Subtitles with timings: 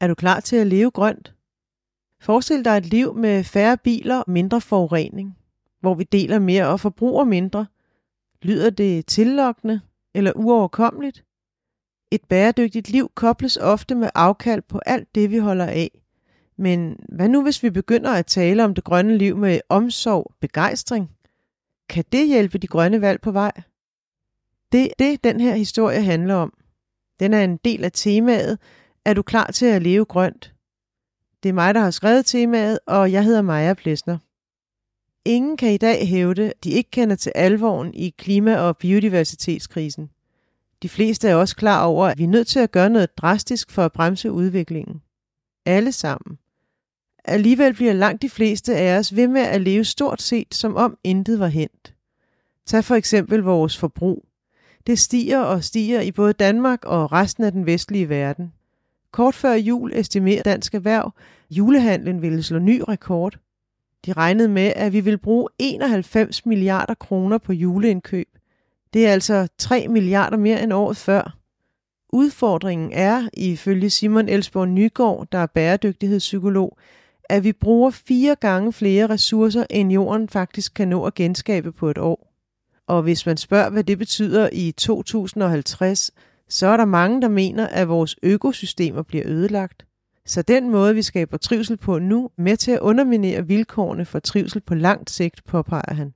[0.00, 1.34] Er du klar til at leve grønt?
[2.20, 5.38] Forestil dig et liv med færre biler og mindre forurening,
[5.80, 7.66] hvor vi deler mere og forbruger mindre.
[8.42, 9.80] Lyder det tillokkende
[10.14, 11.24] eller uoverkommeligt?
[12.10, 15.90] Et bæredygtigt liv kobles ofte med afkald på alt det, vi holder af.
[16.56, 21.10] Men hvad nu, hvis vi begynder at tale om det grønne liv med omsorg, begejstring?
[21.88, 23.52] Kan det hjælpe de grønne valg på vej?
[24.72, 26.52] Det er det, den her historie handler om.
[27.20, 28.58] Den er en del af temaet,
[29.06, 30.54] er du klar til at leve grønt?
[31.42, 34.18] Det er mig, der har skrevet temaet, og jeg hedder Maja Plesner.
[35.24, 40.10] Ingen kan i dag hævde, de ikke kender til alvoren i klima- og biodiversitetskrisen.
[40.82, 43.70] De fleste er også klar over, at vi er nødt til at gøre noget drastisk
[43.70, 45.02] for at bremse udviklingen.
[45.66, 46.38] Alle sammen.
[47.24, 50.98] Alligevel bliver langt de fleste af os ved med at leve stort set, som om
[51.04, 51.94] intet var hent.
[52.66, 54.24] Tag for eksempel vores forbrug.
[54.86, 58.52] Det stiger og stiger i både Danmark og resten af den vestlige verden.
[59.16, 61.12] Kort før jul estimerer Dansk Erhverv,
[61.50, 63.38] julehandlen ville slå ny rekord.
[64.06, 68.28] De regnede med, at vi vil bruge 91 milliarder kroner på juleindkøb.
[68.92, 71.36] Det er altså 3 milliarder mere end året før.
[72.12, 76.78] Udfordringen er, ifølge Simon Elsborg Nygaard, der er bæredygtighedspsykolog,
[77.24, 81.90] at vi bruger fire gange flere ressourcer, end jorden faktisk kan nå at genskabe på
[81.90, 82.32] et år.
[82.86, 86.10] Og hvis man spørger, hvad det betyder i 2050,
[86.48, 89.86] så er der mange, der mener, at vores økosystemer bliver ødelagt.
[90.26, 94.60] Så den måde, vi skaber trivsel på nu, med til at underminere vilkårene for trivsel
[94.60, 96.14] på langt sigt, påpeger han.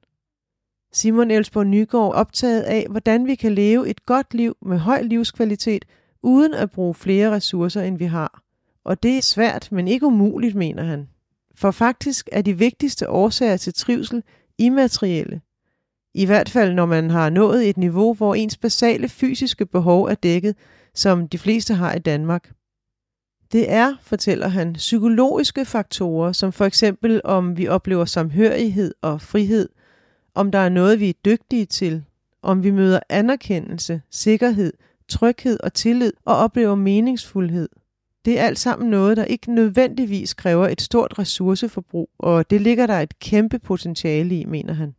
[0.92, 5.84] Simon Elsborg Nygaard optaget af, hvordan vi kan leve et godt liv med høj livskvalitet,
[6.22, 8.42] uden at bruge flere ressourcer, end vi har.
[8.84, 11.09] Og det er svært, men ikke umuligt, mener han.
[11.55, 14.22] For faktisk er de vigtigste årsager til trivsel
[14.59, 15.41] immaterielle.
[16.14, 20.14] I hvert fald når man har nået et niveau, hvor ens basale fysiske behov er
[20.14, 20.55] dækket,
[20.94, 22.53] som de fleste har i Danmark.
[23.53, 29.69] Det er, fortæller han, psykologiske faktorer, som for eksempel om vi oplever samhørighed og frihed,
[30.34, 32.04] om der er noget, vi er dygtige til,
[32.43, 34.72] om vi møder anerkendelse, sikkerhed,
[35.09, 37.69] tryghed og tillid og oplever meningsfuldhed.
[38.25, 42.87] Det er alt sammen noget, der ikke nødvendigvis kræver et stort ressourceforbrug, og det ligger
[42.87, 44.94] der et kæmpe potentiale i, mener han.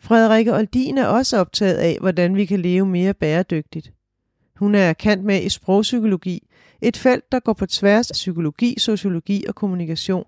[0.00, 3.92] Frederikke Oldin er også optaget af, hvordan vi kan leve mere bæredygtigt.
[4.56, 6.46] Hun er kendt med i sprogpsykologi,
[6.82, 10.24] et felt, der går på tværs af psykologi, sociologi og kommunikation.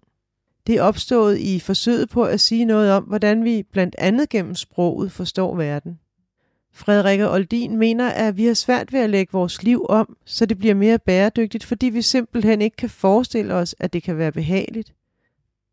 [0.66, 4.54] Det er opstået i forsøget på at sige noget om, hvordan vi blandt andet gennem
[4.54, 5.98] sproget forstår verden.
[6.74, 10.58] Frederikke Oldin mener, at vi har svært ved at lægge vores liv om, så det
[10.58, 14.92] bliver mere bæredygtigt, fordi vi simpelthen ikke kan forestille os, at det kan være behageligt.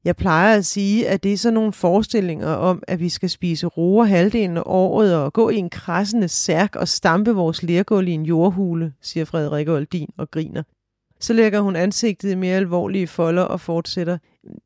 [0.06, 3.68] Jeg plejer at sige, at det er sådan nogle forestillinger om, at vi skal spise
[3.68, 8.12] roer halvdelen af året og gå i en krassende særk og stampe vores lergulv i
[8.12, 10.64] en jordhule, siger Frederik Oldin og griner.
[11.20, 14.18] Så lægger hun ansigtet i mere alvorlige folder og fortsætter.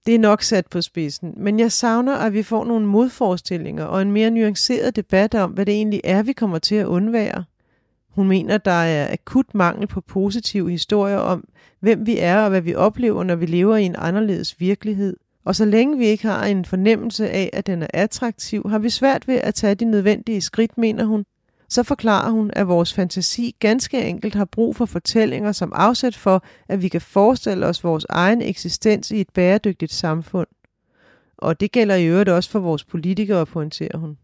[0.05, 4.01] Det er nok sat på spidsen, men jeg savner, at vi får nogle modforestillinger og
[4.01, 7.43] en mere nuanceret debat om, hvad det egentlig er, vi kommer til at undvære.
[8.15, 11.47] Hun mener, der er akut mangel på positive historier om,
[11.79, 15.17] hvem vi er og hvad vi oplever, når vi lever i en anderledes virkelighed.
[15.45, 18.89] Og så længe vi ikke har en fornemmelse af, at den er attraktiv, har vi
[18.89, 21.25] svært ved at tage de nødvendige skridt, mener hun.
[21.69, 26.43] Så forklarer hun, at vores fantasi ganske enkelt har brug for fortællinger som afsæt for,
[26.67, 30.47] at vi kan forestille os vores egen eksistens i et bæredygtigt samfund.
[31.37, 34.17] Og det gælder i øvrigt også for vores politikere, pointerer hun.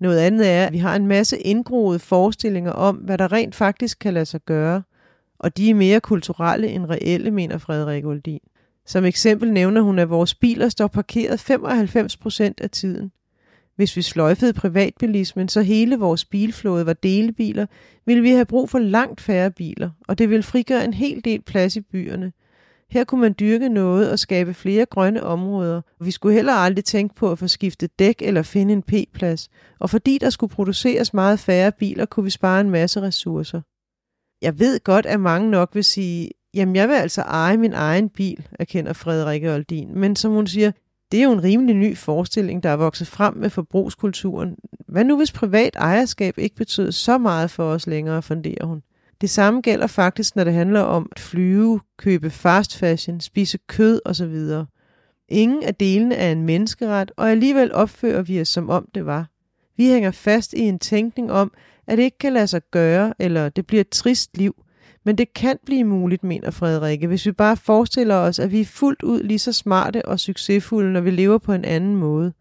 [0.00, 3.98] Noget andet er, at vi har en masse indgroede forestillinger om, hvad der rent faktisk
[3.98, 4.82] kan lade sig gøre,
[5.38, 8.40] og de er mere kulturelle end reelle, mener Frederik Oldin.
[8.86, 13.12] Som eksempel nævner hun, at vores biler står parkeret 95 procent af tiden.
[13.76, 17.66] Hvis vi sløjfede privatbilismen, så hele vores bilflåde var delebiler,
[18.06, 21.42] ville vi have brug for langt færre biler, og det ville frigøre en hel del
[21.42, 22.32] plads i byerne.
[22.90, 27.14] Her kunne man dyrke noget og skabe flere grønne områder, vi skulle heller aldrig tænke
[27.14, 29.48] på at få skiftet dæk eller finde en p-plads.
[29.78, 33.60] Og fordi der skulle produceres meget færre biler, kunne vi spare en masse ressourcer.
[34.42, 38.08] Jeg ved godt, at mange nok vil sige, Jamen, jeg vil altså eje min egen
[38.08, 39.98] bil, erkender Frederikke Oldin.
[39.98, 40.72] Men som hun siger,
[41.12, 44.56] det er jo en rimelig ny forestilling, der er vokset frem med forbrugskulturen.
[44.88, 48.82] Hvad nu hvis privat ejerskab ikke betød så meget for os længere, funderer hun.
[49.24, 54.00] Det samme gælder faktisk, når det handler om at flyve, købe fast fashion, spise kød
[54.04, 54.48] osv.
[55.28, 59.26] Ingen af delene er en menneskeret, og alligevel opfører vi os som om det var.
[59.76, 61.52] Vi hænger fast i en tænkning om,
[61.86, 64.54] at det ikke kan lade sig gøre, eller det bliver et trist liv,
[65.04, 68.64] men det kan blive muligt, mener Frederikke, hvis vi bare forestiller os, at vi er
[68.64, 72.32] fuldt ud lige så smarte og succesfulde, når vi lever på en anden måde.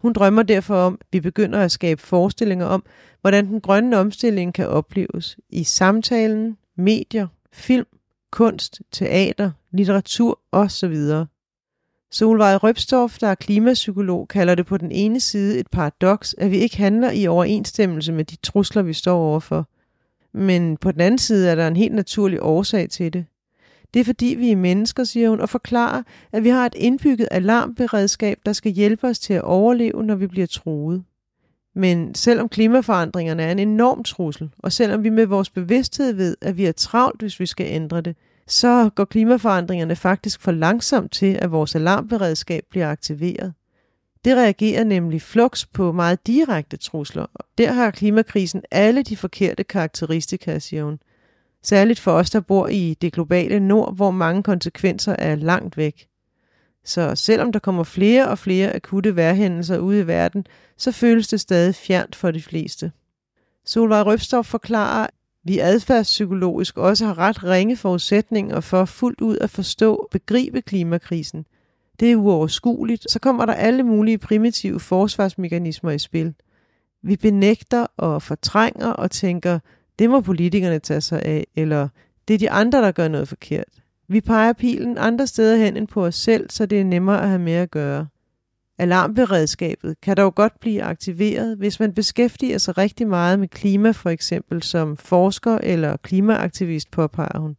[0.00, 2.84] Hun drømmer derfor om, at vi begynder at skabe forestillinger om,
[3.20, 7.86] hvordan den grønne omstilling kan opleves i samtalen, medier, film,
[8.30, 10.96] kunst, teater, litteratur osv.
[12.10, 16.56] Solvej Røbstorff, der er klimapsykolog, kalder det på den ene side et paradoks, at vi
[16.56, 19.68] ikke handler i overensstemmelse med de trusler, vi står overfor.
[20.32, 23.24] Men på den anden side er der en helt naturlig årsag til det.
[23.94, 26.02] Det er fordi vi er mennesker, siger hun, og forklarer,
[26.32, 30.26] at vi har et indbygget alarmberedskab, der skal hjælpe os til at overleve, når vi
[30.26, 31.04] bliver truet.
[31.74, 36.56] Men selvom klimaforandringerne er en enorm trussel, og selvom vi med vores bevidsthed ved, at
[36.56, 38.16] vi er travlt, hvis vi skal ændre det,
[38.46, 43.52] så går klimaforandringerne faktisk for langsomt til, at vores alarmberedskab bliver aktiveret.
[44.24, 47.26] Det reagerer nemlig flux på meget direkte trusler.
[47.58, 50.98] Der har klimakrisen alle de forkerte karakteristika, siger hun.
[51.62, 56.06] Særligt for os, der bor i det globale nord, hvor mange konsekvenser er langt væk.
[56.84, 60.46] Så selvom der kommer flere og flere akutte vejrhændelser ude i verden,
[60.76, 62.92] så føles det stadig fjernt for de fleste.
[63.64, 65.10] Solvej Røbstorff forklarer, at
[65.44, 71.46] vi adfærdspsykologisk også har ret ringe forudsætninger for fuldt ud at forstå og begribe klimakrisen.
[72.00, 76.34] Det er uoverskueligt, så kommer der alle mulige primitive forsvarsmekanismer i spil.
[77.02, 79.58] Vi benægter og fortrænger og tænker,
[80.00, 81.88] det må politikerne tage sig af, eller
[82.28, 83.82] det er de andre, der gør noget forkert.
[84.08, 87.28] Vi peger pilen andre steder hen end på os selv, så det er nemmere at
[87.28, 88.06] have med at gøre.
[88.78, 94.10] Alarmberedskabet kan dog godt blive aktiveret, hvis man beskæftiger sig rigtig meget med klima for
[94.10, 97.56] eksempel som forsker eller klimaaktivist, påpeger hun.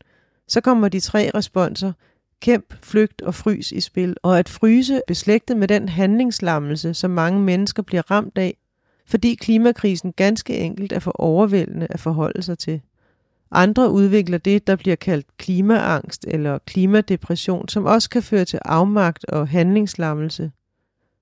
[0.48, 1.94] Så kommer de tre responser,
[2.42, 7.40] kæmp, flygt og frys i spil, og at fryse beslægtet med den handlingslammelse, som mange
[7.40, 8.58] mennesker bliver ramt af,
[9.12, 12.82] fordi klimakrisen ganske enkelt er for overvældende at forholde sig til.
[13.52, 19.26] Andre udvikler det, der bliver kaldt klimaangst eller klimadepression, som også kan føre til afmagt
[19.26, 20.52] og handlingslammelse.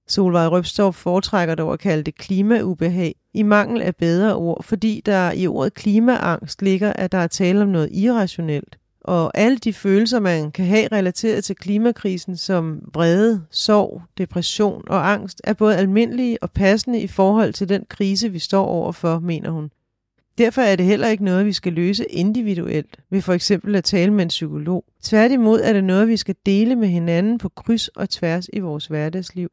[0.08, 5.32] Solvej Røbstorff foretrækker dog at kalde det klimaubehag, i mangel af bedre ord, fordi der
[5.32, 8.79] i ordet klimaangst ligger, at der er tale om noget irrationelt.
[9.02, 15.12] Og alle de følelser, man kan have relateret til klimakrisen, som vrede, sorg, depression og
[15.12, 19.50] angst, er både almindelige og passende i forhold til den krise, vi står overfor, mener
[19.50, 19.72] hun.
[20.38, 24.14] Derfor er det heller ikke noget, vi skal løse individuelt, ved for eksempel at tale
[24.14, 24.86] med en psykolog.
[25.04, 28.88] Tværtimod er det noget, vi skal dele med hinanden på kryds og tværs i vores
[28.88, 29.50] hverdagsliv.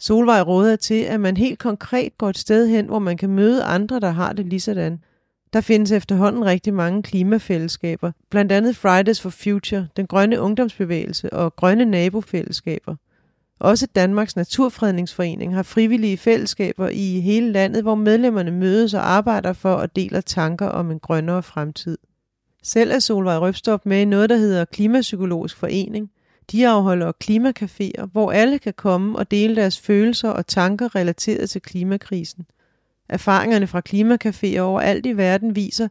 [0.00, 3.64] Solvej råder til, at man helt konkret går et sted hen, hvor man kan møde
[3.64, 5.00] andre, der har det lige sådan.
[5.52, 11.56] Der findes efterhånden rigtig mange klimafællesskaber, blandt andet Fridays for Future, den grønne ungdomsbevægelse og
[11.56, 12.96] grønne nabofællesskaber.
[13.60, 19.76] Også Danmarks Naturfredningsforening har frivillige fællesskaber i hele landet, hvor medlemmerne mødes og arbejder for
[19.76, 21.98] at dele tanker om en grønnere fremtid.
[22.62, 26.10] Selv er Solvej Røbstop med i noget, der hedder Klimapsykologisk Forening.
[26.52, 31.62] De afholder klimakaféer, hvor alle kan komme og dele deres følelser og tanker relateret til
[31.62, 32.46] klimakrisen.
[33.08, 35.88] Erfaringerne fra klimacaféer overalt i verden viser,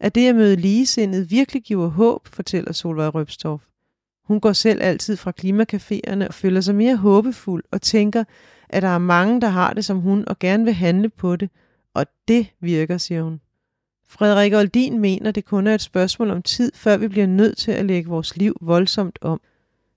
[0.00, 3.64] at det at møde ligesindet virkelig giver håb, fortæller Solvej Røbstorff.
[4.24, 8.24] Hun går selv altid fra klimacaféerne og føler sig mere håbefuld og tænker,
[8.68, 11.50] at der er mange, der har det som hun og gerne vil handle på det,
[11.94, 13.40] og det virker, siger hun.
[14.08, 17.72] Frederik Oldin mener, det kun er et spørgsmål om tid, før vi bliver nødt til
[17.72, 19.40] at lægge vores liv voldsomt om.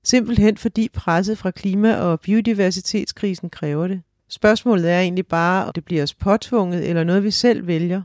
[0.03, 4.01] Simpelthen fordi presset fra klima- og biodiversitetskrisen kræver det.
[4.31, 8.01] Spørgsmålet er egentlig bare, om det bliver os påtvunget eller noget, vi selv vælger.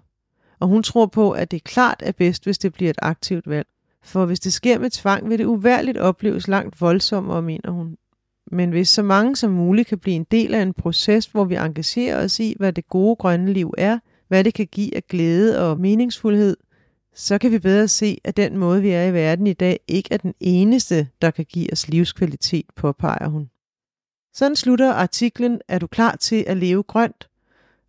[0.60, 3.66] Og hun tror på, at det klart er bedst, hvis det bliver et aktivt valg.
[4.02, 7.96] For hvis det sker med tvang, vil det uværligt opleves langt voldsommere, mener hun.
[8.52, 11.54] Men hvis så mange som muligt kan blive en del af en proces, hvor vi
[11.54, 15.70] engagerer os i, hvad det gode grønne liv er, hvad det kan give af glæde
[15.70, 16.56] og meningsfuldhed,
[17.14, 20.08] så kan vi bedre se, at den måde, vi er i verden i dag, ikke
[20.10, 23.48] er den eneste, der kan give os livskvalitet, påpeger hun.
[24.36, 27.28] Sådan slutter artiklen Er du klar til at leve grønt?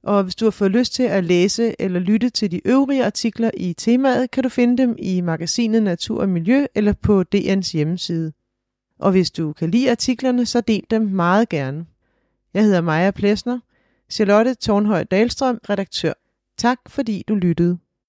[0.03, 3.51] Og hvis du har fået lyst til at læse eller lytte til de øvrige artikler
[3.57, 8.33] i temaet, kan du finde dem i magasinet Natur og Miljø eller på DN's hjemmeside.
[8.99, 11.85] Og hvis du kan lide artiklerne, så del dem meget gerne.
[12.53, 13.59] Jeg hedder Maja Plesner,
[14.09, 16.13] Charlotte Tornhøj Dalstrøm, redaktør.
[16.57, 17.77] Tak fordi du lyttede.